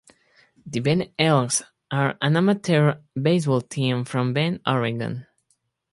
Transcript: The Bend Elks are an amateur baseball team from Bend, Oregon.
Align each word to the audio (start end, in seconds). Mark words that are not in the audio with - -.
The 0.65 0.79
Bend 0.79 1.11
Elks 1.19 1.61
are 1.91 2.17
an 2.23 2.35
amateur 2.35 2.95
baseball 3.13 3.61
team 3.61 4.03
from 4.03 4.33
Bend, 4.33 4.59
Oregon. 4.65 5.27